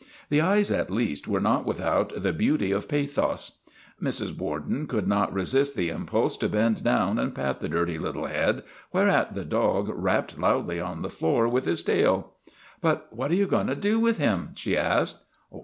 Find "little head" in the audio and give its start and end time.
7.99-8.63